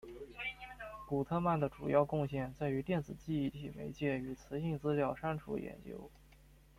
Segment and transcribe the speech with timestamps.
[1.05, 6.09] 古特曼的主要贡献在于电子记忆体媒介与磁性资料删除研究。